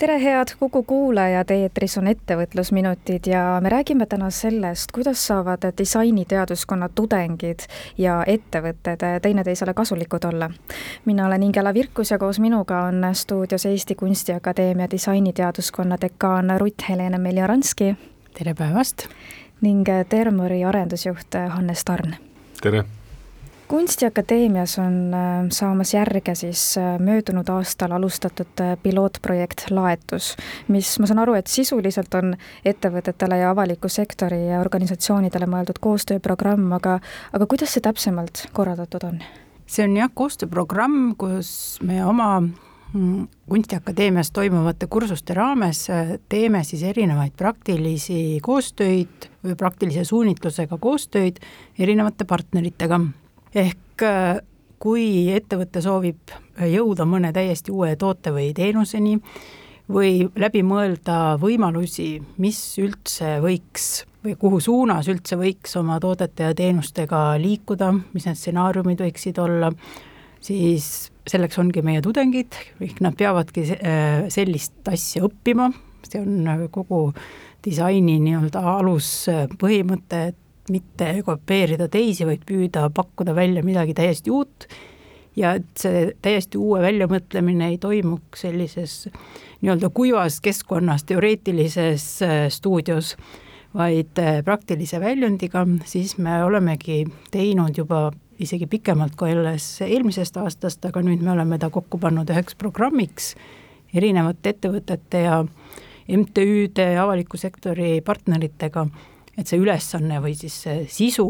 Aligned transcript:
tere, 0.00 0.22
head 0.22 0.48
Kuku 0.58 0.82
kuulajad, 0.82 1.50
eetris 1.52 1.98
on 2.00 2.06
ettevõtlusminutid 2.08 3.26
ja 3.28 3.42
me 3.60 3.68
räägime 3.68 4.06
täna 4.08 4.30
sellest, 4.32 4.92
kuidas 4.96 5.20
saavad 5.26 5.66
disainiteaduskonna 5.78 6.88
tudengid 6.94 7.66
ja 7.98 8.22
ettevõtted 8.26 9.04
teineteisele 9.22 9.74
kasulikud 9.74 10.24
olla. 10.24 10.50
mina 11.04 11.26
olen 11.26 11.42
Ingela 11.42 11.74
Virkus 11.74 12.10
ja 12.10 12.18
koos 12.18 12.40
minuga 12.40 12.82
on 12.82 13.04
stuudios 13.12 13.66
Eesti 13.66 13.94
Kunstiakadeemia 13.94 14.90
disainiteaduskonna 14.90 15.98
dekaan 16.00 16.56
Rutt-Helene 16.60 17.18
Meljaranski. 17.18 17.96
tere 18.38 18.54
päevast! 18.54 19.08
ning 19.60 19.88
Termori 20.08 20.64
arendusjuht 20.64 21.34
Hannes 21.48 21.84
Tarn. 21.84 22.14
tere! 22.62 22.84
Kunstiakadeemias 23.70 24.78
on 24.78 25.14
äh, 25.14 25.46
saamas 25.52 25.94
järge 25.94 26.34
siis 26.34 26.78
äh, 26.78 26.98
möödunud 26.98 27.48
aastal 27.48 27.92
alustatud 27.94 28.60
äh, 28.60 28.74
pilootprojekt 28.82 29.70
Laetus, 29.70 30.32
mis 30.68 30.90
ma 30.98 31.06
saan 31.06 31.22
aru, 31.22 31.36
et 31.38 31.46
sisuliselt 31.46 32.14
on 32.18 32.34
ettevõtetele 32.66 33.38
ja 33.38 33.52
avaliku 33.54 33.88
sektori 33.88 34.40
ja 34.48 34.58
organisatsioonidele 34.64 35.46
mõeldud 35.52 35.78
koostööprogramm, 35.86 36.66
aga 36.80 36.96
aga 37.30 37.46
kuidas 37.46 37.76
see 37.76 37.84
täpsemalt 37.84 38.48
korraldatud 38.56 39.06
on? 39.06 39.22
see 39.70 39.86
on 39.86 39.94
jah, 40.00 40.10
koostööprogramm, 40.18 41.14
kus 41.20 41.78
me 41.86 42.02
oma 42.02 42.40
mm, 42.42 43.30
kunstiakadeemias 43.54 44.34
toimuvate 44.34 44.90
kursuste 44.90 45.38
raames 45.38 45.86
teeme 46.28 46.66
siis 46.66 46.82
erinevaid 46.90 47.38
praktilisi 47.38 48.40
koostöid 48.42 49.30
või 49.46 49.54
praktilise 49.54 50.02
suunitlusega 50.10 50.82
koostöid 50.82 51.38
erinevate 51.78 52.26
partneritega 52.26 53.04
ehk 53.54 54.04
äh, 54.06 54.40
kui 54.80 55.28
ettevõte 55.34 55.82
soovib 55.84 56.32
jõuda 56.70 57.04
mõne 57.08 57.32
täiesti 57.36 57.72
uue 57.74 57.92
toote 58.00 58.32
või 58.32 58.52
teenuseni 58.56 59.18
või 59.90 60.28
läbi 60.38 60.62
mõelda 60.64 61.36
võimalusi, 61.40 62.14
mis 62.40 62.60
üldse 62.80 63.38
võiks 63.42 64.06
või 64.24 64.36
kuhu 64.40 64.60
suunas 64.62 65.08
üldse 65.10 65.36
võiks 65.40 65.74
oma 65.80 65.98
toodete 66.00 66.50
ja 66.50 66.56
teenustega 66.56 67.34
liikuda, 67.40 67.92
mis 68.14 68.28
need 68.28 68.38
stsenaariumid 68.38 69.00
võiksid 69.04 69.40
olla, 69.42 69.72
siis 70.44 71.10
selleks 71.28 71.58
ongi 71.60 71.82
meie 71.84 72.02
tudengid, 72.04 72.56
ehk 72.80 73.00
nad 73.04 73.16
peavadki 73.18 73.66
äh, 73.76 74.28
sellist 74.32 74.88
asja 74.88 75.24
õppima, 75.28 75.70
see 76.08 76.22
on 76.22 76.48
äh, 76.48 76.66
kogu 76.72 77.08
disaini 77.64 78.18
nii-öelda 78.24 78.62
aluspõhimõte, 78.78 80.22
et 80.32 80.38
mitte 80.70 81.12
kopeerida 81.26 81.88
teisi, 81.90 82.26
vaid 82.28 82.46
püüda 82.46 82.88
pakkuda 82.94 83.34
välja 83.36 83.64
midagi 83.66 83.94
täiesti 83.98 84.32
uut. 84.34 84.68
Ja 85.38 85.54
et 85.60 85.68
see 85.78 86.08
täiesti 86.22 86.58
uue 86.58 86.80
väljamõtlemine 86.82 87.68
ei 87.70 87.78
toimuks 87.78 88.42
sellises 88.42 88.94
nii-öelda 89.60 89.92
kuivas 89.94 90.40
keskkonnas, 90.42 91.04
teoreetilises 91.06 92.06
äh, 92.26 92.40
stuudios, 92.50 93.14
vaid 93.74 94.18
äh, 94.18 94.40
praktilise 94.44 95.00
väljundiga, 95.00 95.62
siis 95.86 96.16
me 96.18 96.40
olemegi 96.44 97.04
teinud 97.30 97.78
juba 97.78 98.08
isegi 98.40 98.66
pikemalt 98.66 99.14
kui 99.20 99.34
alles 99.36 99.68
eelmisest 99.84 100.40
aastast, 100.40 100.84
aga 100.88 101.02
nüüd 101.04 101.22
me 101.22 101.34
oleme 101.34 101.58
ta 101.60 101.70
kokku 101.70 102.00
pannud 102.00 102.30
üheks 102.32 102.56
programmiks 102.58 103.34
erinevate 103.94 104.54
ettevõtete 104.54 105.24
ja 105.26 105.40
MTÜ-de, 106.10 106.86
avaliku 106.98 107.38
sektori 107.38 108.00
partneritega 108.02 108.86
et 109.40 109.48
see 109.48 109.60
ülesanne 109.60 110.20
või 110.22 110.34
siis 110.38 110.56
see 110.66 110.84
sisu 110.90 111.26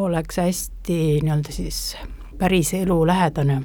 oleks 0.00 0.40
hästi 0.42 0.98
nii-öelda 1.22 1.54
siis 1.54 1.96
päriselu 2.38 3.06
lähedane. 3.06 3.62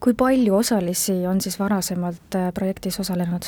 kui 0.00 0.14
palju 0.14 0.54
osalisi 0.54 1.26
on 1.26 1.40
siis 1.40 1.58
varasemalt 1.58 2.34
äh, 2.34 2.52
projektis 2.54 3.00
osalenud? 3.00 3.46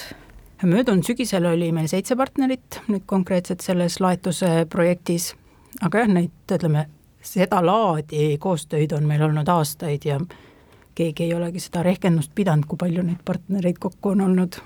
möödunud 0.63 1.03
sügisel 1.05 1.47
oli 1.47 1.73
meil 1.73 1.89
seitse 1.91 2.17
partnerit 2.17 2.81
nüüd 2.89 3.03
konkreetselt 3.07 3.61
selles 3.61 3.99
laetuse 4.01 4.67
projektis, 4.71 5.33
aga 5.83 6.05
jah, 6.05 6.13
neid 6.21 6.55
ütleme, 6.55 6.87
seda 7.23 7.59
laadi 7.67 8.37
koostöid 8.39 8.93
on 8.95 9.07
meil 9.11 9.23
olnud 9.27 9.49
aastaid 9.49 10.07
ja 10.07 10.21
keegi 10.95 11.27
ei 11.27 11.35
olegi 11.35 11.61
seda 11.63 11.83
rehkendust 11.87 12.33
pidanud, 12.35 12.67
kui 12.69 12.81
palju 12.81 13.05
neid 13.07 13.23
partnereid 13.25 13.79
kokku 13.83 14.13
on 14.13 14.25
olnud. 14.27 14.59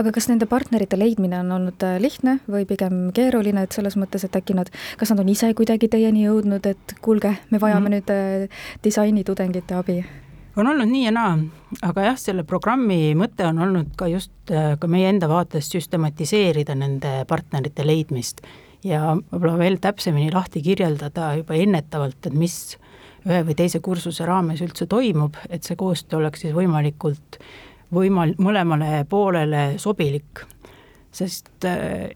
aga 0.00 0.12
kas 0.14 0.28
nende 0.30 0.48
partnerite 0.50 0.98
leidmine 0.98 1.40
on 1.42 1.52
olnud 1.58 1.86
äh, 1.86 1.96
lihtne 2.02 2.38
või 2.50 2.66
pigem 2.68 3.08
keeruline, 3.14 3.64
et 3.64 3.76
selles 3.76 3.98
mõttes, 4.00 4.24
et 4.24 4.36
äkki 4.36 4.56
nad, 4.56 4.70
kas 5.00 5.12
nad 5.12 5.22
on 5.24 5.30
ise 5.32 5.52
kuidagi 5.54 5.88
teieni 5.92 6.26
jõudnud, 6.26 6.66
et 6.66 6.98
kuulge, 7.04 7.36
me 7.50 7.60
vajame 7.60 7.88
mm. 7.88 7.94
nüüd 7.96 8.14
äh, 8.14 8.68
disainitudengite 8.84 9.78
abi? 9.78 10.02
on 10.56 10.68
olnud 10.70 10.86
nii 10.86 11.06
ja 11.08 11.14
naa, 11.14 11.38
aga 11.82 12.10
jah, 12.10 12.18
selle 12.20 12.44
programmi 12.46 13.14
mõte 13.18 13.46
on 13.48 13.58
olnud 13.64 13.94
ka 13.98 14.06
just 14.10 14.52
äh, 14.54 14.74
ka 14.78 14.90
meie 14.90 15.08
enda 15.10 15.28
vaatest 15.30 15.74
süstematiseerida 15.74 16.76
nende 16.78 17.24
partnerite 17.30 17.86
leidmist 17.86 18.44
ja 18.84 19.14
võib-olla 19.16 19.56
veel 19.58 19.78
täpsemini 19.82 20.30
lahti 20.32 20.62
kirjeldada 20.64 21.32
juba 21.40 21.56
ennetavalt, 21.58 22.20
et 22.28 22.36
mis 22.36 22.76
ühe 23.24 23.44
või 23.46 23.56
teise 23.56 23.80
kursuse 23.84 24.26
raames 24.28 24.60
üldse 24.64 24.86
toimub, 24.90 25.38
et 25.48 25.64
see 25.64 25.76
koostöö 25.80 26.20
oleks 26.20 26.44
siis 26.44 26.54
võimalikult 26.56 27.38
võimal-, 27.94 28.34
mõlemale 28.42 29.04
poolele 29.08 29.64
sobilik, 29.80 30.44
sest 31.14 31.66
äh, 31.68 32.10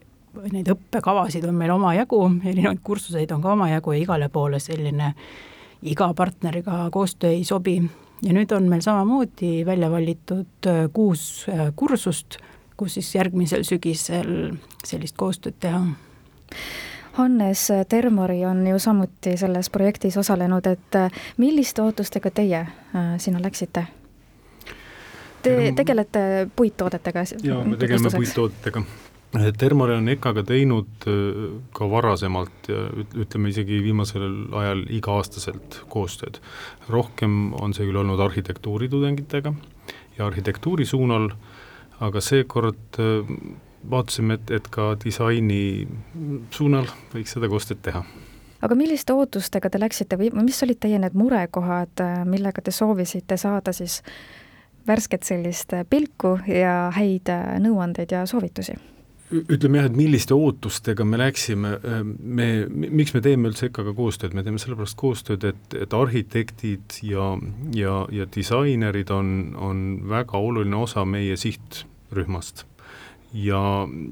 neid 0.53 0.69
õppekavasid 0.73 1.47
on 1.49 1.57
meil 1.59 1.73
omajagu, 1.75 2.21
erinevaid 2.45 2.83
kursuseid 2.85 3.33
on 3.35 3.45
ka 3.45 3.55
omajagu 3.55 3.95
ja 3.95 4.03
igale 4.03 4.29
poole 4.33 4.61
selline 4.63 5.15
iga 5.89 6.11
partneriga 6.17 6.89
koostöö 6.93 7.31
ei 7.37 7.45
sobi. 7.45 7.81
ja 8.23 8.33
nüüd 8.35 8.51
on 8.53 8.65
meil 8.69 8.83
samamoodi 8.83 9.65
välja 9.67 9.91
valitud 9.91 10.67
äh, 10.67 10.85
kuus 10.93 11.47
äh, 11.49 11.73
kursust, 11.77 12.39
kus 12.77 12.95
siis 12.95 13.15
järgmisel 13.15 13.65
sügisel 13.65 14.57
sellist 14.85 15.17
koostööd 15.17 15.57
teha 15.61 15.85
Hannes 17.19 17.69
Termori 17.89 18.45
on 18.47 18.67
ju 18.67 18.79
samuti 18.79 19.37
selles 19.37 19.71
projektis 19.75 20.17
osalenud, 20.17 20.67
et 20.71 20.95
äh, 20.95 21.11
milliste 21.37 21.83
ootustega 21.83 22.31
teie 22.31 22.61
äh, 22.61 23.09
sinna 23.19 23.43
läksite? 23.43 23.83
Te 25.43 25.73
tegelete 25.75 26.23
puittoodetega? 26.57 27.25
jaa, 27.43 27.65
me 27.65 27.77
tegeleme 27.77 28.15
puittoodetega. 28.15 28.85
Termori 29.59 29.99
on 29.99 30.09
EKA-ga 30.15 30.47
teinud 30.47 31.09
äh, 31.11 31.43
ka 31.75 31.91
varasemalt 31.91 32.71
ja 32.71 32.87
ütleme 33.19 33.51
isegi 33.51 33.83
viimasel 33.83 34.31
ajal 34.63 34.87
iga-aastaselt 34.87 35.83
koostööd. 35.91 36.39
rohkem 36.89 37.53
on 37.59 37.75
see 37.75 37.91
küll 37.91 37.99
olnud 37.99 38.23
arhitektuuritudengitega 38.31 39.55
ja 40.19 40.27
arhitektuuri 40.31 40.87
suunal, 40.87 41.33
aga 41.99 42.23
seekord 42.23 43.03
vaatasime, 43.91 44.39
et, 44.39 44.51
et 44.51 44.69
ka 44.73 44.93
disaini 45.05 45.87
suunal 46.55 46.89
võiks 47.15 47.37
seda 47.37 47.51
koostööd 47.51 47.83
teha. 47.83 48.03
aga 48.63 48.75
milliste 48.75 49.15
ootustega 49.15 49.71
te 49.71 49.81
läksite 49.81 50.19
või 50.19 50.33
mis 50.43 50.63
olid 50.67 50.81
teie 50.83 50.99
need 50.99 51.15
murekohad, 51.15 52.05
millega 52.27 52.63
te 52.63 52.75
soovisite 52.75 53.37
saada 53.37 53.73
siis 53.73 54.03
värsket 54.87 55.23
sellist 55.23 55.75
pilku 55.91 56.39
ja 56.47 56.91
häid 56.95 57.31
nõuandeid 57.61 58.13
ja 58.13 58.27
soovitusi? 58.27 58.79
ütleme 59.29 59.83
jah, 59.83 59.89
et 59.91 59.97
milliste 59.97 60.33
ootustega 60.33 61.05
me 61.05 61.19
läksime, 61.21 61.75
me, 62.19 62.47
miks 62.69 63.13
me 63.13 63.21
teeme 63.25 63.51
üldse 63.51 63.69
EKA-ga 63.69 63.93
koostööd, 63.97 64.33
me 64.33 64.45
teeme 64.45 64.61
sellepärast 64.63 64.97
koostööd, 64.97 65.45
et, 65.51 65.77
et 65.77 65.93
arhitektid 65.95 66.97
ja, 67.05 67.35
ja, 67.77 67.99
ja 68.15 68.29
disainerid 68.35 69.13
on, 69.13 69.53
on 69.61 69.85
väga 70.09 70.41
oluline 70.41 70.81
osa 70.81 71.05
meie 71.05 71.37
sihtrühmast 71.37 72.65
ja, 73.33 73.63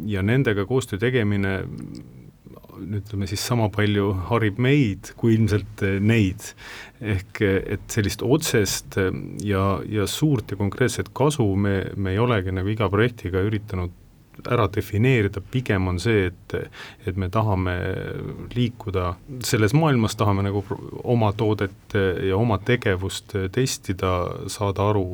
ja 0.07 0.23
nendega 0.23 0.67
koostöö 0.69 0.99
tegemine 1.01 1.59
ütleme 2.77 3.25
siis 3.29 3.41
sama 3.41 3.71
palju 3.73 4.11
harib 4.29 4.59
meid 4.61 5.13
kui 5.17 5.35
ilmselt 5.37 5.81
neid. 6.05 6.53
ehk 7.01 7.41
et 7.45 7.85
sellist 7.93 8.23
otsest 8.25 8.99
ja, 9.45 9.65
ja 9.89 10.07
suurt 10.09 10.53
ja 10.53 10.57
konkreetset 10.57 11.11
kasu 11.17 11.47
me, 11.57 11.79
me 11.97 12.13
ei 12.13 12.21
olegi 12.21 12.53
nagu 12.53 12.69
iga 12.73 12.89
projektiga 12.93 13.43
üritanud 13.45 13.93
ära 14.45 14.67
defineerida, 14.73 15.41
pigem 15.51 15.89
on 15.89 16.01
see, 16.03 16.31
et 16.31 16.57
et 17.07 17.17
me 17.17 17.29
tahame 17.33 17.75
liikuda 18.55 19.15
selles 19.47 19.75
maailmas, 19.77 20.17
tahame 20.19 20.45
nagu 20.47 20.63
oma 21.05 21.33
toodet 21.37 21.97
ja 22.27 22.37
oma 22.37 22.59
tegevust 22.59 23.35
testida, 23.53 24.13
saada 24.53 24.89
aru, 24.91 25.05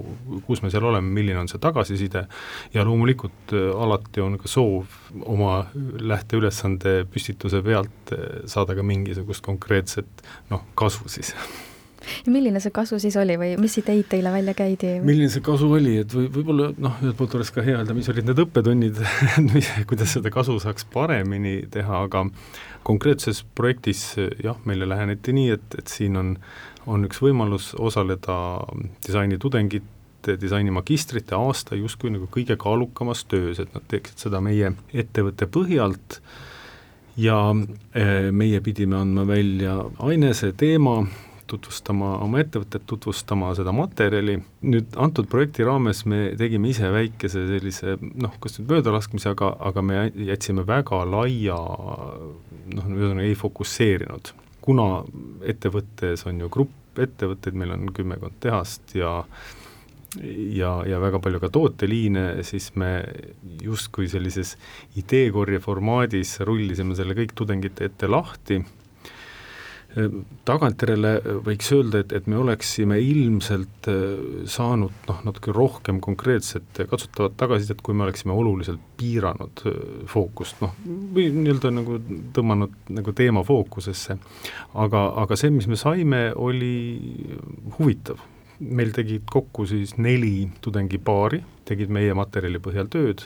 kus 0.47 0.63
me 0.63 0.71
seal 0.73 0.87
oleme, 0.91 1.13
milline 1.15 1.43
on 1.43 1.51
see 1.51 1.61
tagasiside 1.63 2.27
ja 2.75 2.87
loomulikult 2.87 3.55
alati 3.55 4.25
on 4.25 4.39
ka 4.41 4.51
soov 4.51 4.97
oma 5.25 5.67
lähteülesande 6.13 7.03
püstituse 7.13 7.63
pealt 7.65 8.17
saada 8.47 8.77
ka 8.77 8.87
mingisugust 8.87 9.45
konkreetset 9.45 10.27
noh, 10.51 10.67
kasu 10.79 11.09
siis 11.13 11.35
ja 12.27 12.33
milline 12.35 12.61
see 12.63 12.75
kasu 12.75 12.99
siis 13.03 13.17
oli 13.21 13.37
või 13.41 13.53
mis 13.61 13.77
ideid 13.81 14.09
teile 14.13 14.33
välja 14.35 14.55
käidi? 14.59 14.95
milline 15.05 15.31
see 15.33 15.45
kasu 15.45 15.71
oli, 15.73 15.97
et 16.03 16.17
või 16.17 16.29
võib-olla 16.33 16.73
noh, 16.77 16.99
ühelt 17.03 17.19
poolt 17.19 17.39
oleks 17.39 17.53
ka 17.55 17.65
hea 17.67 17.79
öelda, 17.81 17.97
mis 17.97 18.11
olid 18.13 18.29
need 18.29 18.43
õppetunnid 18.45 19.01
kuidas 19.91 20.17
seda 20.17 20.33
kasu 20.35 20.59
saaks 20.63 20.87
paremini 20.93 21.61
teha, 21.73 22.05
aga 22.09 22.27
konkreetses 22.87 23.43
projektis 23.55 24.05
jah, 24.43 24.59
meile 24.69 24.89
läheneti 24.91 25.35
nii, 25.37 25.57
et, 25.57 25.79
et 25.79 25.91
siin 25.91 26.19
on, 26.19 26.37
on 26.91 27.09
üks 27.09 27.23
võimalus 27.23 27.73
osaleda 27.79 28.37
disainitudengite 29.07 29.91
disainimagistrite 30.39 31.35
aasta 31.35 31.75
justkui 31.75 32.13
nagu 32.15 32.29
kõige 32.31 32.55
kaalukamas 32.61 33.25
töös, 33.31 33.59
et 33.63 33.73
nad 33.75 33.83
teeksid 33.91 34.29
seda 34.29 34.43
meie 34.45 34.71
ettevõtte 34.95 35.49
põhjalt 35.51 36.21
ja 37.19 37.39
eh, 37.95 38.31
meie 38.33 38.61
pidime 38.65 39.01
andma 39.01 39.27
välja 39.29 39.77
ainese 39.99 40.53
teema, 40.57 41.03
tutvustama 41.53 42.17
oma 42.25 42.43
ettevõtet, 42.43 42.85
tutvustama 42.89 43.53
seda 43.59 43.75
materjali, 43.77 44.39
nüüd 44.67 44.99
antud 45.01 45.29
projekti 45.33 45.67
raames 45.69 46.05
me 46.09 46.25
tegime 46.41 46.73
ise 46.73 46.91
väikese 46.93 47.47
sellise 47.51 47.97
noh, 48.01 48.37
kas 48.43 48.59
nüüd 48.59 48.73
möödalaskmise, 48.73 49.33
aga, 49.37 49.53
aga 49.71 49.85
me 49.87 50.05
jätsime 50.29 50.67
väga 50.69 51.03
laia 51.09 51.59
noh, 51.59 52.87
ühesõnaga 52.89 53.27
ei 53.29 53.39
fokusseerinud. 53.39 54.35
kuna 54.63 55.03
ettevõttes 55.51 56.23
on 56.31 56.39
ju 56.39 56.49
grupp 56.53 57.01
ettevõtteid, 57.03 57.57
meil 57.59 57.73
on 57.75 57.89
kümmekond 57.95 58.39
tehast 58.41 58.95
ja 58.95 59.23
ja, 60.53 60.73
ja 60.85 60.99
väga 61.01 61.19
palju 61.25 61.41
ka 61.41 61.49
tooteliine, 61.53 62.43
siis 62.45 62.69
me 62.77 62.91
justkui 63.65 64.11
sellises 64.13 64.57
ideekorje 65.01 65.61
formaadis 65.65 66.37
rullisime 66.45 66.97
selle 66.99 67.17
kõik 67.17 67.33
tudengite 67.39 67.89
ette 67.89 68.11
lahti 68.11 68.61
tagantjärele 70.49 71.13
võiks 71.45 71.69
öelda, 71.75 72.01
et, 72.03 72.13
et 72.17 72.29
me 72.31 72.39
oleksime 72.41 72.97
ilmselt 73.03 73.89
äh, 73.91 74.23
saanud 74.51 74.95
noh, 75.09 75.21
natuke 75.27 75.53
rohkem 75.55 76.01
konkreetset 76.05 76.83
katsutavat 76.91 77.37
tagasisidet, 77.41 77.83
kui 77.85 77.97
me 77.97 78.07
oleksime 78.07 78.35
oluliselt 78.37 78.81
piiranud 79.01 79.65
äh, 79.69 79.79
fookust, 80.11 80.63
noh, 80.65 80.75
või 80.85 81.29
nii-öelda 81.35 81.75
nagu 81.77 81.99
tõmmanud 82.37 82.93
nagu 82.97 83.17
teema 83.17 83.45
fookusesse. 83.47 84.17
aga, 84.75 85.05
aga 85.25 85.39
see, 85.39 85.53
mis 85.53 85.69
me 85.69 85.77
saime, 85.81 86.25
oli 86.37 86.75
huvitav. 87.79 88.23
meil 88.63 88.93
tegid 88.95 89.25
kokku 89.27 89.67
siis 89.67 89.97
neli 89.99 90.49
tudengipaari, 90.63 91.43
tegid 91.67 91.91
meie 91.91 92.15
materjali 92.15 92.61
põhjal 92.63 92.89
tööd 92.89 93.25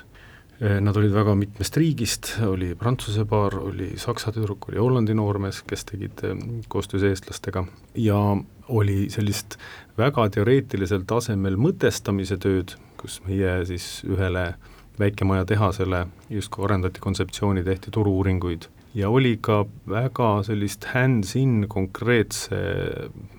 nad 0.60 0.96
olid 0.96 1.12
väga 1.12 1.34
mitmest 1.36 1.76
riigist, 1.76 2.30
oli 2.46 2.74
Prantsuse 2.74 3.26
paar, 3.28 3.58
oli 3.60 3.90
Saksa 4.00 4.32
tüdruk, 4.32 4.70
oli 4.70 4.80
Hollandi 4.80 5.14
noormees, 5.14 5.60
kes 5.68 5.84
tegid 5.90 6.22
eh, 6.24 6.38
koostöös 6.72 7.04
eestlastega. 7.04 7.66
Ja 8.00 8.20
oli 8.68 9.10
sellist 9.12 9.58
väga 9.98 10.28
teoreetilisel 10.32 11.04
tasemel 11.06 11.58
mõtestamise 11.60 12.38
tööd, 12.40 12.72
kus 12.96 13.20
meie 13.26 13.58
siis 13.68 14.00
ühele 14.08 14.54
väikemaja 14.98 15.44
tehasele 15.44 16.06
justkui 16.32 16.64
arendati 16.64 17.04
kontseptsiooni, 17.04 17.64
tehti 17.64 17.92
turu-uuringuid. 17.92 18.70
Ja 18.96 19.10
oli 19.12 19.34
ka 19.36 19.66
väga 19.88 20.40
sellist 20.48 20.88
hands-in 20.94 21.66
konkreetse 21.68 22.56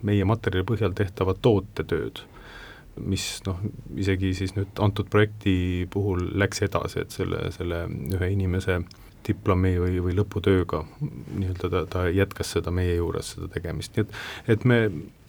meie 0.06 0.26
materjali 0.30 0.68
põhjal 0.70 0.94
tehtavat 0.94 1.42
tootetööd 1.42 2.22
mis 3.04 3.26
noh, 3.46 3.60
isegi 3.98 4.34
siis 4.38 4.56
nüüd 4.58 4.80
antud 4.84 5.10
projekti 5.12 5.88
puhul 5.94 6.32
läks 6.40 6.64
edasi, 6.68 7.04
et 7.04 7.14
selle, 7.16 7.52
selle 7.56 7.86
ühe 8.18 8.32
inimese 8.34 8.82
diplomi 9.28 9.74
või, 9.82 10.00
või 10.04 10.16
lõputööga 10.18 10.84
nii-öelda 11.02 11.70
ta, 11.74 11.84
ta 11.92 12.06
jätkas 12.14 12.54
seda 12.56 12.72
meie 12.74 12.96
juures, 12.96 13.34
seda 13.36 13.50
tegemist, 13.52 13.96
nii 13.98 14.06
et 14.06 14.56
et 14.56 14.66
me 14.70 14.80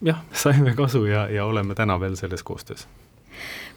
jah, 0.04 0.22
saime 0.44 0.74
kasu 0.78 1.04
ja, 1.08 1.26
ja 1.32 1.46
oleme 1.48 1.76
täna 1.78 1.98
veel 2.00 2.16
selles 2.20 2.42
koostöös. 2.42 2.86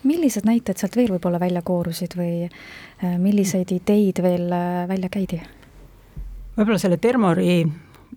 millised 0.03 0.45
näited 0.45 0.77
sealt 0.77 0.95
veel 0.95 1.13
võib-olla 1.15 1.39
välja 1.39 1.61
koorusid 1.61 2.17
või 2.17 2.47
äh, 2.47 3.17
milliseid 3.17 3.71
ideid 3.71 4.21
veel 4.23 4.51
äh, 4.51 4.87
välja 4.89 5.09
käidi? 5.09 5.41
võib-olla 6.57 6.81
selle 6.81 6.97
Termori 6.97 7.63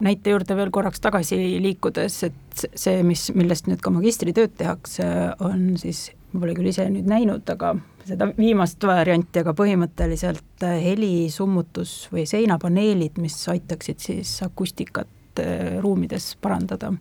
näite 0.03 0.33
juurde 0.35 0.57
veel 0.59 0.71
korraks 0.75 1.03
tagasi 1.03 1.39
liikudes, 1.63 2.21
et 2.29 2.67
see, 2.75 3.03
mis, 3.07 3.29
millest 3.37 3.69
nüüd 3.71 3.83
ka 3.85 3.93
magistritööd 3.95 4.55
tehakse, 4.59 5.07
on 5.45 5.75
siis, 5.81 6.09
ma 6.33 6.43
pole 6.43 6.55
küll 6.57 6.71
ise 6.71 6.87
nüüd 6.91 7.07
näinud, 7.11 7.47
aga 7.55 7.75
seda 8.09 8.29
viimast 8.37 8.83
varianti, 8.85 9.43
aga 9.43 9.55
põhimõtteliselt 9.57 10.65
helisummutus 10.65 11.95
või 12.13 12.27
seinapaneelid, 12.29 13.21
mis 13.23 13.37
aitaksid 13.53 14.03
siis 14.03 14.35
akustikat 14.45 15.43
eh, 15.43 15.79
ruumides 15.83 16.35
parandada. 16.43 16.93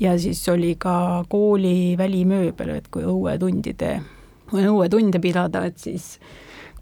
ja 0.00 0.18
siis 0.18 0.48
oli 0.48 0.74
ka 0.78 1.24
kooli 1.28 1.96
välimööbel, 1.98 2.74
et 2.76 2.88
kui 2.92 3.04
õuetundide, 3.04 4.00
õuetunde 4.52 5.20
pidada, 5.20 5.64
et 5.64 5.78
siis 5.78 6.18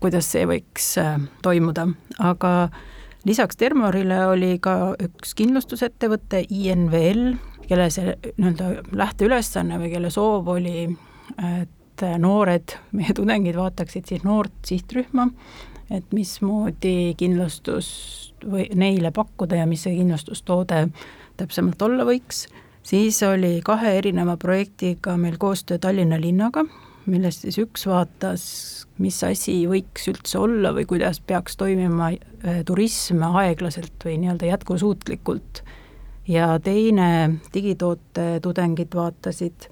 kuidas 0.01 0.31
see 0.31 0.47
võiks 0.47 0.97
eh, 0.99 1.19
toimuda, 1.43 1.89
aga 2.19 2.71
lisaks 3.25 3.57
Termorile 3.57 4.21
oli 4.27 4.59
ka 4.63 4.95
üks 5.03 5.35
kindlustusettevõte, 5.39 6.45
INVL, 6.51 7.35
kelle 7.69 7.89
see 7.93 8.15
nii-öelda 8.37 8.97
lähteülesanne 8.97 9.79
või 9.81 9.93
kelle 9.95 10.11
soov 10.13 10.51
oli, 10.57 10.89
et 11.41 12.05
noored, 12.21 12.77
meie 12.93 13.15
tudengid 13.17 13.57
vaataksid 13.57 14.11
siis 14.11 14.25
noort 14.27 14.55
sihtrühma, 14.69 15.29
et 15.95 16.13
mismoodi 16.17 17.15
kindlustust 17.21 18.45
või 18.45 18.67
neile 18.77 19.13
pakkuda 19.15 19.63
ja 19.63 19.67
mis 19.69 19.85
see 19.87 19.97
kindlustustoode 19.97 20.87
täpsemalt 21.41 21.83
olla 21.83 22.05
võiks, 22.09 22.47
siis 22.85 23.23
oli 23.25 23.59
kahe 23.65 23.97
erineva 23.99 24.37
projektiga 24.41 25.17
meil 25.21 25.39
koostöö 25.41 25.79
Tallinna 25.81 26.21
linnaga, 26.21 26.67
millest 27.07 27.45
siis 27.45 27.59
üks 27.63 27.87
vaatas 27.87 28.45
mis 29.03 29.17
asi 29.27 29.57
võiks 29.69 30.07
üldse 30.11 30.39
olla 30.39 30.71
või 30.75 30.87
kuidas 30.89 31.21
peaks 31.25 31.57
toimima 31.59 32.13
äh, 32.13 32.61
turism 32.67 33.25
aeglaselt 33.27 34.07
või 34.07 34.19
nii-öelda 34.23 34.53
jätkusuutlikult. 34.53 35.65
ja 36.29 36.59
teine, 36.63 37.41
digitoote 37.55 38.41
tudengid 38.43 38.95
vaatasid 38.95 39.69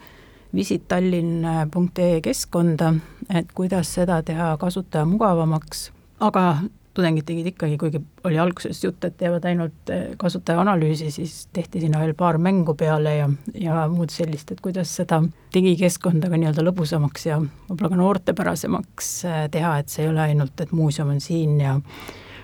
visittallinn.ee 0.55 2.21
keskkonda, 2.21 2.93
et 3.35 3.53
kuidas 3.55 3.95
seda 3.95 4.23
teha 4.23 4.57
kasutaja 4.61 5.05
mugavamaks, 5.09 5.91
aga 6.21 6.63
tudengid 6.95 7.25
tegid 7.29 7.49
ikkagi, 7.53 7.77
kuigi 7.81 8.01
oli 8.29 8.39
alguses 8.41 8.83
jutt, 8.85 9.05
et 9.07 9.17
teevad 9.21 9.47
ainult 9.49 9.93
eh, 9.93 10.13
kasutajaanalüüsi, 10.21 11.11
siis 11.15 11.47
tehti 11.55 11.81
sinna 11.83 12.03
veel 12.03 12.15
paar 12.19 12.39
mängu 12.43 12.75
peale 12.79 13.15
ja, 13.17 13.29
ja 13.59 13.87
muud 13.93 14.13
sellist, 14.13 14.53
et 14.53 14.61
kuidas 14.65 14.93
seda 15.01 15.23
digikeskkonda 15.55 16.31
ka 16.33 16.41
nii-öelda 16.41 16.67
lõbusamaks 16.67 17.27
ja 17.31 17.39
võib-olla 17.41 17.93
ka 17.95 18.01
noortepärasemaks 18.03 19.11
eh, 19.29 19.41
teha, 19.55 19.79
et 19.81 19.93
see 19.93 20.07
ei 20.07 20.13
ole 20.13 20.27
ainult, 20.27 20.55
et 20.61 20.77
muuseum 20.77 21.15
on 21.15 21.25
siin 21.25 21.59
ja 21.63 21.79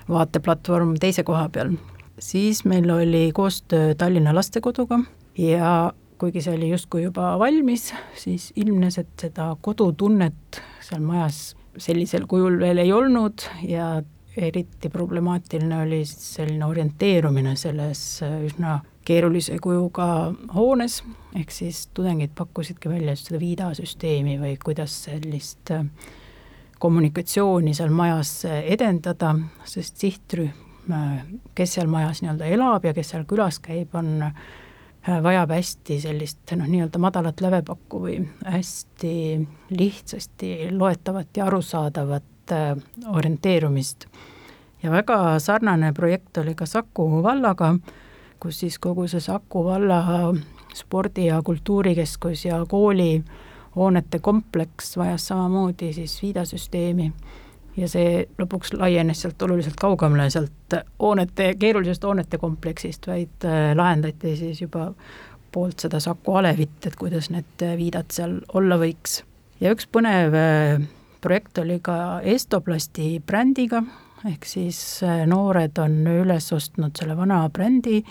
vaateplatvorm 0.09 0.97
teise 1.01 1.23
koha 1.27 1.45
peal. 1.53 1.75
siis 2.19 2.65
meil 2.65 2.89
oli 2.91 3.29
koostöö 3.33 3.95
Tallinna 3.95 4.33
Lastekoduga 4.35 4.99
ja 5.37 5.93
kuigi 6.19 6.41
see 6.43 6.57
oli 6.57 6.73
justkui 6.73 7.05
juba 7.05 7.37
valmis, 7.39 7.93
siis 8.17 8.51
ilmnes, 8.59 8.97
et 8.97 9.13
seda 9.21 9.53
kodutunnet 9.61 10.61
seal 10.83 11.05
majas 11.05 11.53
sellisel 11.79 12.25
kujul 12.27 12.57
veel 12.59 12.81
ei 12.81 12.91
olnud 12.91 13.45
ja 13.67 13.99
eriti 14.41 14.89
problemaatiline 14.89 15.81
oli 15.83 16.03
selline 16.05 16.65
orienteerumine 16.65 17.55
selles 17.59 18.01
äh, 18.23 18.39
üsna 18.47 18.79
keerulise 19.05 19.57
kujuga 19.63 20.05
hoones, 20.53 20.99
ehk 21.37 21.51
siis 21.51 21.87
tudengid 21.97 22.35
pakkusidki 22.37 22.89
välja 22.91 23.15
just 23.15 23.29
seda 23.29 23.41
Vida 23.41 23.71
süsteemi 23.77 24.37
või 24.41 24.55
kuidas 24.63 24.95
sellist 25.07 25.73
äh, 25.75 25.85
kommunikatsiooni 26.79 27.73
seal 27.77 27.93
majas 27.95 28.33
äh, 28.47 28.63
edendada, 28.75 29.35
sest 29.65 30.01
sihtrühm, 30.01 30.65
kes 31.55 31.75
seal 31.77 31.89
majas 31.91 32.23
nii-öelda 32.23 32.47
elab 32.49 32.87
ja 32.87 32.95
kes 32.97 33.13
seal 33.13 33.27
külas 33.29 33.59
käib, 33.61 33.93
on 33.93 34.23
vajab 35.05 35.51
hästi 35.53 35.99
sellist 36.01 36.53
noh, 36.57 36.65
nii-öelda 36.67 36.99
madalat 37.01 37.41
lävepakku 37.41 38.01
või 38.03 38.15
hästi 38.45 39.13
lihtsasti 39.69 40.49
loetavat 40.73 41.37
ja 41.37 41.45
arusaadavat 41.45 42.28
orienteerumist 43.07 44.05
ja 44.83 44.91
väga 44.91 45.39
sarnane 45.39 45.93
projekt 45.93 46.37
oli 46.37 46.55
ka 46.55 46.65
Saku 46.65 47.23
vallaga, 47.23 47.75
kus 48.39 48.59
siis 48.59 48.79
kogu 48.79 49.07
see 49.07 49.19
Saku 49.19 49.63
valla 49.65 50.01
spordi- 50.75 51.27
ja 51.27 51.41
kultuurikeskus 51.43 52.45
ja 52.45 52.65
koolihoonete 52.69 54.19
kompleks 54.19 54.97
vajas 54.97 55.27
samamoodi 55.27 55.93
siis 55.93 56.21
viidasüsteemi 56.21 57.11
ja 57.77 57.87
see 57.87 58.27
lõpuks 58.39 58.73
laienes 58.77 59.21
sealt 59.21 59.41
oluliselt 59.41 59.75
kaugemale 59.79 60.29
sealt 60.29 60.77
hoonete, 60.99 61.53
keerulisest 61.59 62.03
hoonete 62.03 62.37
kompleksist, 62.37 63.07
vaid 63.07 63.45
äh, 63.47 63.71
lahendati 63.75 64.35
siis 64.37 64.61
juba 64.61 64.93
poolt 65.51 65.79
seda 65.79 65.99
Saku 65.99 66.35
alevit, 66.39 66.85
et 66.85 66.95
kuidas 66.95 67.29
need 67.33 67.65
viidad 67.77 68.11
seal 68.13 68.39
olla 68.53 68.77
võiks. 68.77 69.23
ja 69.59 69.73
üks 69.75 69.87
põnev 69.91 70.35
äh, 70.37 70.87
projekt 71.21 71.57
oli 71.61 71.79
ka 71.83 72.19
Estoplasti 72.23 73.19
brändiga, 73.25 73.83
ehk 74.27 74.47
siis 74.47 74.79
äh, 75.05 75.23
noored 75.29 75.79
on 75.81 76.01
üles 76.11 76.51
ostnud 76.55 76.97
selle 76.99 77.15
vana 77.17 77.43
brändi 77.53 78.01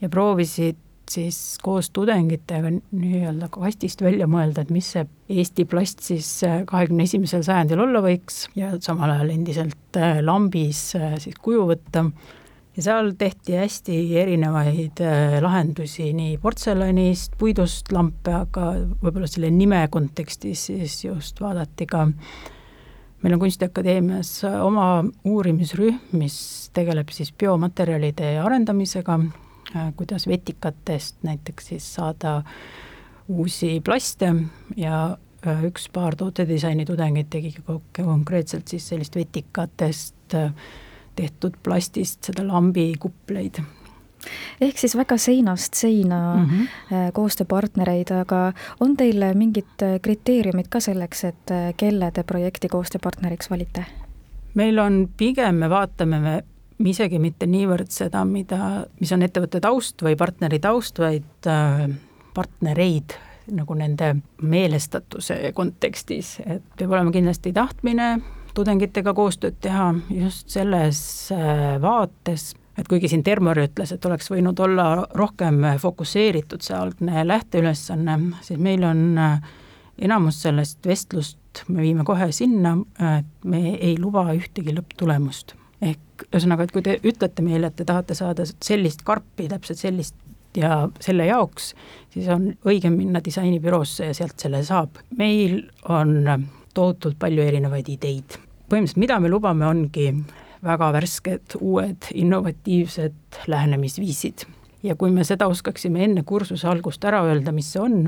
ja 0.00 0.10
proovisid 0.12 0.78
siis 1.12 1.58
koos 1.60 1.90
tudengitega 1.92 2.70
nii-öelda 2.72 3.48
kastist 3.52 4.00
välja 4.04 4.28
mõelda, 4.30 4.62
et 4.62 4.70
mis 4.72 4.92
see 4.94 5.04
Eesti 5.32 5.66
plast 5.68 6.04
siis 6.04 6.28
äh, 6.46 6.62
kahekümne 6.68 7.04
esimesel 7.08 7.44
sajandil 7.46 7.82
olla 7.84 8.00
võiks 8.04 8.46
ja 8.56 8.74
samal 8.80 9.12
ajal 9.16 9.34
endiselt 9.34 10.00
äh, 10.00 10.22
lambis 10.24 10.92
siis 10.94 11.36
kuju 11.42 11.66
võtta 11.72 12.06
ja 12.76 12.82
seal 12.82 13.12
tehti 13.18 13.58
hästi 13.60 13.98
erinevaid 14.22 15.02
lahendusi 15.44 16.10
nii 16.16 16.38
portselanist, 16.40 17.36
puidust 17.38 17.92
lampe, 17.92 18.32
aga 18.32 18.72
võib-olla 19.02 19.28
selle 19.28 19.52
nime 19.52 19.84
kontekstis 19.92 20.66
siis 20.70 20.98
just 21.04 21.40
vaadati 21.40 21.86
ka 21.86 22.06
meil 23.22 23.36
on 23.36 23.42
Kunstiakadeemias 23.44 24.34
oma 24.64 25.04
uurimisrühm, 25.28 26.00
mis 26.18 26.36
tegeleb 26.74 27.12
siis 27.14 27.30
biomaterjalide 27.38 28.38
arendamisega 28.42 29.20
Äh, 29.76 29.92
kuidas 29.96 30.26
vetikatest 30.28 31.22
näiteks 31.22 31.66
siis 31.66 31.94
saada 31.94 32.42
uusi 33.28 33.80
plaste 33.80 34.34
ja 34.76 35.16
äh, 35.46 35.64
üks 35.64 35.86
paar 35.92 36.16
tootedisaini 36.16 36.84
tudengit 36.84 37.30
tegi 37.30 37.54
konkreetselt 37.96 38.68
siis 38.68 38.88
sellist 38.88 39.16
vetikatest 39.16 40.34
äh, 40.34 40.52
tehtud 41.16 41.56
plastist 41.62 42.24
seda 42.24 42.46
lambikupleid 42.46 43.62
ehk 44.62 44.78
siis 44.78 44.94
väga 44.96 45.16
seinast 45.18 45.74
seina 45.74 46.20
mm 46.36 46.44
-hmm. 46.46 47.12
koostööpartnereid, 47.12 48.12
aga 48.20 48.52
on 48.80 48.96
teil 48.96 49.24
mingid 49.34 49.82
kriteeriumid 50.02 50.68
ka 50.70 50.80
selleks, 50.80 51.24
et 51.24 51.52
kelle 51.76 52.10
te 52.10 52.22
projekti 52.22 52.68
koostööpartneriks 52.68 53.50
valite? 53.50 53.84
meil 54.54 54.78
on 54.78 55.08
pigem, 55.16 55.54
me 55.54 55.70
vaatame, 55.70 56.20
me 56.20 56.90
isegi 56.90 57.18
mitte 57.22 57.46
niivõrd 57.46 57.90
seda, 57.94 58.24
mida, 58.28 58.86
mis 59.00 59.12
on 59.14 59.22
ettevõtte 59.22 59.60
taust 59.60 60.02
või 60.04 60.16
partneri 60.18 60.58
taust, 60.62 60.98
vaid 60.98 61.48
äh, 61.50 61.86
partnereid 62.34 63.16
nagu 63.52 63.74
nende 63.74 64.14
meelestatuse 64.42 65.50
kontekstis, 65.54 66.36
et 66.46 66.62
peab 66.78 66.94
olema 66.94 67.10
kindlasti 67.14 67.52
tahtmine 67.52 68.14
tudengitega 68.54 69.14
koostööd 69.14 69.60
teha 69.60 69.92
just 70.10 70.52
selles 70.52 71.00
äh, 71.34 71.80
vaates, 71.82 72.52
et 72.78 72.88
kuigi 72.88 73.10
siin 73.12 73.24
Termori 73.24 73.66
ütles, 73.68 73.92
et 73.92 74.04
oleks 74.08 74.30
võinud 74.32 74.60
olla 74.64 75.06
rohkem 75.18 75.64
fokusseeritud 75.80 76.64
see 76.64 76.76
algne 76.76 77.26
lähteülesanne, 77.28 78.18
siis 78.44 78.60
meil 78.60 78.84
on 78.88 79.18
äh, 79.18 79.40
enamus 79.98 80.42
sellest 80.42 80.86
vestlust 80.86 81.38
me 81.68 81.82
viime 81.82 82.04
kohe 82.04 82.30
sinna, 82.32 82.76
et 83.18 83.44
me 83.44 83.74
ei 83.74 83.96
luba 84.00 84.24
ühtegi 84.36 84.74
lõpptulemust 84.76 85.56
ehk 85.82 86.26
ühesõnaga, 86.30 86.66
et 86.66 86.74
kui 86.74 86.84
te 86.86 86.96
ütlete 87.02 87.42
meile, 87.44 87.68
et 87.68 87.76
te 87.76 87.86
tahate 87.86 88.14
saada 88.14 88.46
sellist 88.46 89.02
karpi, 89.06 89.48
täpselt 89.50 89.80
sellist 89.80 90.14
ja 90.56 90.86
selle 91.02 91.26
jaoks, 91.26 91.72
siis 92.12 92.28
on 92.32 92.50
õigem 92.68 92.96
minna 92.98 93.22
disainibüroosse 93.24 94.10
ja 94.10 94.16
sealt 94.16 94.38
selle 94.42 94.62
saab. 94.66 95.00
meil 95.18 95.64
on 95.88 96.22
tohutult 96.74 97.18
palju 97.18 97.42
erinevaid 97.42 97.88
ideid. 97.88 98.38
Põhimõtteliselt, 98.72 99.02
mida 99.04 99.18
me 99.20 99.28
lubame, 99.28 99.66
ongi 99.68 100.08
väga 100.64 100.92
värsked, 100.94 101.56
uued, 101.60 102.08
innovatiivsed 102.14 103.42
lähenemisviisid. 103.46 104.46
ja 104.82 104.96
kui 104.96 105.10
me 105.14 105.24
seda 105.24 105.46
oskaksime 105.46 106.04
enne 106.04 106.24
kursuse 106.26 106.66
algust 106.68 107.04
ära 107.04 107.20
öelda, 107.22 107.52
mis 107.52 107.68
see 107.72 107.82
on, 107.82 107.98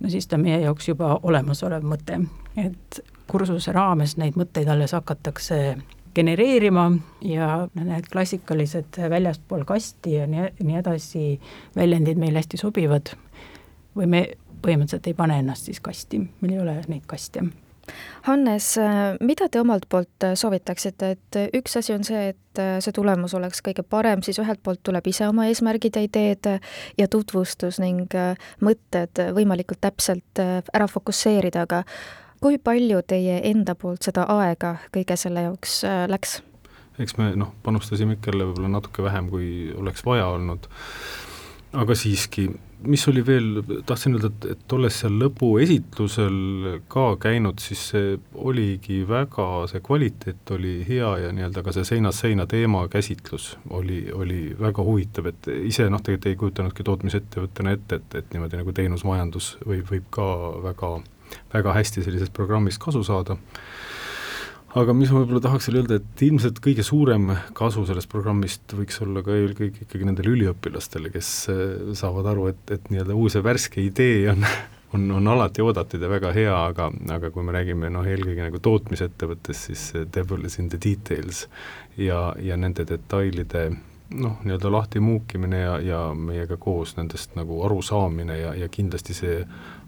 no 0.00 0.10
siis 0.10 0.26
ta 0.26 0.38
meie 0.38 0.58
jaoks 0.64 0.88
juba 0.88 1.18
olemasolev 1.22 1.84
mõte, 1.86 2.18
et 2.56 3.00
kursuse 3.30 3.72
raames 3.72 4.16
neid 4.16 4.38
mõtteid 4.40 4.70
alles 4.70 4.94
hakatakse 4.96 5.76
genereerima 6.14 6.88
ja 7.26 7.68
need 7.74 8.08
klassikalised 8.12 8.98
väljaspool 9.10 9.64
kasti 9.68 10.18
ja 10.18 10.26
nii, 10.30 10.48
nii 10.62 10.80
edasi 10.80 11.26
väljendid 11.76 12.18
meile 12.18 12.42
hästi 12.42 12.60
sobivad 12.60 13.14
või 13.96 14.10
me 14.10 14.22
põhimõtteliselt 14.62 15.10
ei 15.10 15.18
pane 15.18 15.38
ennast 15.42 15.70
siis 15.70 15.82
kasti, 15.84 16.22
meil 16.40 16.56
ei 16.56 16.62
ole 16.62 16.80
neid 16.88 17.06
kaste 17.06 17.44
Hannes, 18.24 18.70
mida 19.20 19.48
te 19.52 19.60
omalt 19.60 19.84
poolt 19.92 20.24
soovitaksite, 20.40 21.10
et 21.16 21.38
üks 21.58 21.76
asi 21.76 21.92
on 21.92 22.04
see, 22.06 22.30
et 22.32 22.62
see 22.80 22.94
tulemus 22.96 23.34
oleks 23.36 23.60
kõige 23.66 23.84
parem, 23.84 24.22
siis 24.24 24.38
ühelt 24.40 24.62
poolt 24.64 24.80
tuleb 24.86 25.06
ise 25.10 25.28
oma 25.28 25.44
eesmärgid 25.50 25.98
ja 25.98 26.04
ideed 26.06 26.48
ja 26.98 27.08
tutvustus 27.10 27.80
ning 27.82 28.16
mõtted 28.64 29.24
võimalikult 29.36 29.82
täpselt 29.84 30.40
ära 30.40 30.88
fokusseerida, 30.88 31.66
aga 31.68 31.82
kui 32.44 32.58
palju 32.60 33.00
teie 33.08 33.38
enda 33.48 33.72
poolt 33.78 34.04
seda 34.04 34.26
aega 34.28 34.76
kõige 34.92 35.16
selle 35.20 35.46
jaoks 35.46 35.78
äh, 35.88 36.04
läks? 36.12 36.42
eks 37.00 37.16
me 37.18 37.30
noh, 37.40 37.54
panustasime 37.64 38.18
ikka 38.18 38.30
jälle 38.30 38.50
võib-olla 38.50 38.70
natuke 38.76 39.02
vähem, 39.02 39.30
kui 39.32 39.46
oleks 39.74 40.04
vaja 40.06 40.28
olnud, 40.30 40.68
aga 41.80 41.96
siiski, 41.98 42.44
mis 42.90 43.04
oli 43.08 43.22
veel, 43.26 43.62
tahtsin 43.86 44.16
öelda, 44.16 44.30
et, 44.32 44.46
et 44.54 44.74
olles 44.76 44.98
seal 45.02 45.16
lõpuesitlusel 45.20 46.36
ka 46.90 47.06
käinud, 47.22 47.62
siis 47.62 47.86
see 47.92 48.18
oligi 48.34 49.02
väga, 49.08 49.48
see 49.70 49.82
kvaliteet 49.84 50.54
oli 50.56 50.76
hea 50.88 51.14
ja 51.24 51.32
nii-öelda 51.36 51.64
ka 51.64 51.74
see 51.76 51.88
seinast 51.88 52.24
seina 52.24 52.46
teema 52.50 52.84
käsitlus 52.92 53.54
oli, 53.70 54.04
oli 54.12 54.42
väga 54.60 54.84
huvitav, 54.84 55.30
et 55.32 55.50
ise 55.54 55.88
noh, 55.90 56.02
tegelikult 56.02 56.30
ei 56.30 56.40
kujutanudki 56.40 56.86
tootmisettevõttena 56.86 57.74
ette, 57.76 58.00
et, 58.00 58.20
et 58.20 58.36
niimoodi 58.36 58.60
nagu 58.60 58.76
teenusmajandus 58.76 59.56
võib, 59.64 59.88
võib 59.90 60.08
ka 60.14 60.28
väga 60.64 60.94
väga 61.54 61.74
hästi 61.78 62.04
sellisest 62.04 62.32
programmist 62.32 62.82
kasu 62.82 63.04
saada. 63.04 63.36
Aga 64.74 64.94
mis 64.96 65.12
ma 65.12 65.22
võib-olla 65.22 65.42
tahaks 65.44 65.68
veel 65.70 65.80
öelda, 65.82 66.00
et 66.00 66.22
ilmselt 66.26 66.60
kõige 66.64 66.84
suurem 66.86 67.30
kasu 67.56 67.84
sellest 67.88 68.10
programmist 68.10 68.74
võiks 68.74 69.00
olla 69.04 69.22
ka 69.24 69.36
eelkõige 69.38 69.86
ikkagi 69.86 70.08
nendele 70.08 70.34
üliõpilastele, 70.34 71.12
kes 71.14 71.32
äh, 71.52 71.64
saavad 71.98 72.32
aru, 72.34 72.48
et, 72.52 72.64
et 72.74 72.90
nii-öelda 72.90 73.18
uus 73.18 73.38
ja 73.38 73.44
värske 73.44 73.82
idee 73.84 74.30
on 74.34 74.46
on, 74.94 75.10
on 75.10 75.28
alati 75.28 75.62
oodatud 75.62 76.02
ja 76.02 76.08
väga 76.10 76.30
hea, 76.32 76.54
aga, 76.68 76.90
aga 77.10 77.30
kui 77.34 77.42
me 77.46 77.54
räägime 77.54 77.90
noh, 77.90 78.06
eelkõige 78.06 78.46
nagu 78.46 78.60
tootmisettevõttest, 78.62 79.70
siis 79.70 79.88
devil 80.14 80.46
is 80.46 80.60
in 80.62 80.70
the 80.70 80.78
details 80.78 81.46
ja, 81.98 82.28
ja 82.38 82.58
nende 82.60 82.86
detailide 82.88 83.64
noh, 84.14 84.38
nii-öelda 84.44 84.70
lahti 84.70 85.02
muukimine 85.02 85.64
ja, 85.64 85.78
ja 85.82 86.00
meiega 86.14 86.58
koos 86.60 86.94
nendest 86.98 87.34
nagu 87.38 87.62
arusaamine 87.66 88.38
ja, 88.38 88.54
ja 88.54 88.68
kindlasti 88.70 89.16
see 89.16 89.40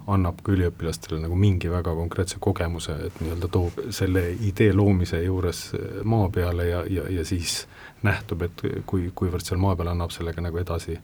annab 0.07 0.41
ka 0.45 0.53
üliõpilastele 0.55 1.19
nagu 1.25 1.37
mingi 1.39 1.71
väga 1.71 1.95
konkreetse 1.97 2.39
kogemuse, 2.43 2.95
et 3.09 3.21
nii-öelda 3.23 3.49
toob 3.53 3.81
selle 3.95 4.23
idee 4.49 4.73
loomise 4.75 5.19
juures 5.25 5.63
maa 6.07 6.29
peale 6.35 6.69
ja, 6.69 6.83
ja, 6.91 7.09
ja 7.11 7.25
siis 7.27 7.65
nähtub, 8.07 8.45
et 8.47 8.63
kui, 8.87 9.11
kuivõrd 9.15 9.47
seal 9.47 9.61
maa 9.63 9.75
peal 9.79 9.91
annab 9.91 10.15
sellega 10.15 10.45
nagu 10.45 10.61
edasi, 10.63 10.99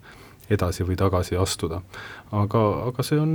edasi 0.51 0.87
või 0.87 0.99
tagasi 1.01 1.39
astuda. 1.41 1.83
aga, 2.31 2.63
aga 2.93 3.07
see 3.07 3.19
on 3.21 3.35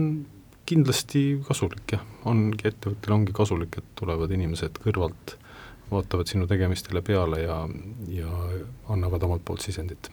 kindlasti 0.67 1.23
kasulik 1.47 1.97
jah, 1.97 2.05
ongi, 2.27 2.63
ettevõttel 2.67 3.17
ongi 3.17 3.35
kasulik, 3.35 3.79
et 3.79 3.91
tulevad 3.99 4.31
inimesed 4.35 4.79
kõrvalt, 4.83 5.35
vaatavad 5.91 6.27
sinu 6.27 6.47
tegemistele 6.47 7.01
peale 7.01 7.43
ja, 7.43 7.61
ja 8.11 8.31
annavad 8.91 9.23
omalt 9.27 9.45
poolt 9.47 9.63
sisendit 9.63 10.11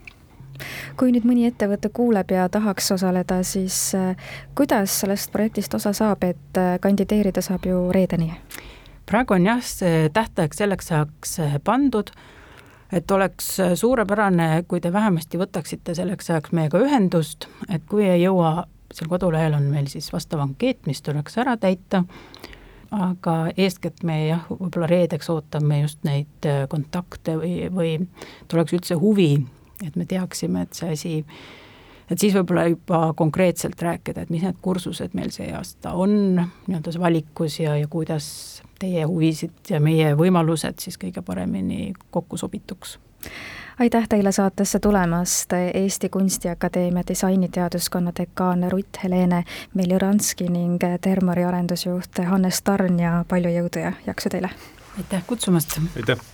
kui 0.98 1.12
nüüd 1.14 1.26
mõni 1.26 1.46
ettevõte 1.48 1.90
kuuleb 1.94 2.30
ja 2.34 2.46
tahaks 2.52 2.92
osaleda, 2.94 3.40
siis 3.46 3.78
äh, 3.98 4.14
kuidas 4.58 5.00
sellest 5.02 5.32
projektist 5.32 5.74
osa 5.74 5.94
saab, 5.96 6.24
et 6.26 6.60
äh, 6.60 6.76
kandideerida 6.82 7.42
saab 7.44 7.66
ju 7.68 7.88
reedeni? 7.94 8.32
praegu 9.04 9.34
on 9.36 9.44
jah, 9.44 9.60
see 9.60 10.08
tähtaeg 10.14 10.54
selleks 10.56 10.92
ajaks 10.92 11.38
äh, 11.44 11.58
pandud, 11.64 12.12
et 12.94 13.10
oleks 13.10 13.50
suurepärane, 13.76 14.64
kui 14.68 14.80
te 14.80 14.92
vähemasti 14.92 15.40
võtaksite 15.40 15.96
selleks 15.98 16.30
ajaks 16.30 16.54
meiega 16.56 16.80
ühendust, 16.80 17.48
et 17.68 17.84
kui 17.90 18.06
ei 18.06 18.22
jõua, 18.22 18.68
seal 18.94 19.10
kodulehel 19.10 19.56
on 19.58 19.66
meil 19.72 19.90
siis 19.90 20.12
vastav 20.14 20.44
ankeet, 20.44 20.86
mis 20.86 21.02
tuleks 21.02 21.36
ära 21.42 21.56
täita, 21.60 22.04
aga 22.94 23.34
eeskätt 23.58 24.04
me 24.06 24.20
jah, 24.28 24.46
võib-olla 24.48 24.86
reedeks 24.86 25.28
ootame 25.34 25.80
just 25.82 26.04
neid 26.06 26.48
kontakte 26.70 27.34
või, 27.40 27.54
või 27.74 27.94
tuleks 28.48 28.76
üldse 28.78 28.96
huvi 29.00 29.32
et 29.86 29.96
me 29.96 30.06
teaksime, 30.08 30.64
et 30.64 30.76
see 30.76 30.92
asi, 30.92 31.14
et 32.10 32.20
siis 32.20 32.34
võib-olla 32.36 32.66
juba 32.70 33.00
konkreetselt 33.16 33.82
rääkida, 33.82 34.24
et 34.24 34.32
mis 34.34 34.44
need 34.44 34.60
kursused 34.62 35.16
meil 35.18 35.32
see 35.34 35.50
aasta 35.54 35.94
on 35.98 36.14
nii-öelda 36.36 36.94
valikus 37.00 37.60
ja, 37.60 37.76
ja 37.80 37.90
kuidas 37.90 38.62
teie 38.80 39.04
huvisid 39.08 39.74
ja 39.74 39.80
meie 39.80 40.14
võimalused 40.18 40.82
siis 40.82 41.00
kõige 41.00 41.22
paremini 41.24 41.92
kokku 42.10 42.40
sobituks 42.40 42.98
aitäh 43.78 44.08
teile 44.08 44.32
saatesse 44.32 44.78
tulemast, 44.78 45.52
Eesti 45.74 46.08
Kunstiakadeemia 46.08 47.02
disainiteaduskonna 47.08 48.12
dekaan 48.18 48.66
Rutt 48.72 48.98
Helene 49.04 49.44
Meljuranski 49.74 50.48
ning 50.48 50.78
Termori 51.00 51.44
arendusjuht 51.44 52.22
Hannes 52.26 52.62
Tarn 52.62 53.00
ja 53.00 53.24
palju 53.28 53.50
jõudu 53.50 53.82
ja 53.82 53.92
jaksu 54.06 54.30
teile! 54.30 54.50
aitäh 54.98 55.26
kutsumast! 55.26 55.80
aitäh! 55.96 56.33